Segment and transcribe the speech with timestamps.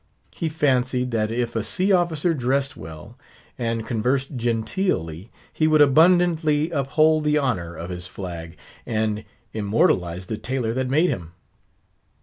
[0.33, 3.19] He fancied, that if a sea officer dressed well,
[3.55, 10.39] and conversed genteelly, he would abundantly uphold the honour of his flag, and immortalise the
[10.39, 11.33] tailor that made him.